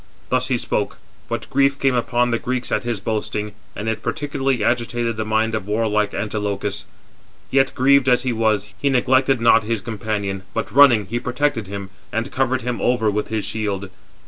Thus 0.29 0.47
he 0.47 0.57
spoke; 0.57 0.97
but 1.29 1.47
grief 1.51 1.77
came 1.79 1.93
upon 1.93 2.31
the 2.31 2.39
Greeks 2.39 2.71
at 2.71 2.81
his 2.81 2.99
boasting, 2.99 3.53
and 3.75 3.87
it 3.87 4.01
particularly 4.01 4.63
agitated 4.63 5.15
the 5.15 5.25
mind 5.25 5.53
of 5.53 5.67
warlike 5.67 6.15
Antilochus. 6.15 6.85
Yet, 7.51 7.71
grieved 7.75 8.09
as 8.09 8.23
he 8.23 8.33
was, 8.33 8.73
he 8.79 8.89
neglected 8.89 9.39
not 9.39 9.61
his 9.63 9.79
companion, 9.79 10.41
but 10.55 10.71
running, 10.71 11.05
he 11.05 11.19
protected 11.19 11.67
him, 11.67 11.91
and 12.11 12.31
covered 12.31 12.63
him 12.63 12.81
over 12.81 13.11
with 13.11 13.27
his 13.27 13.45
shield. 13.45 13.91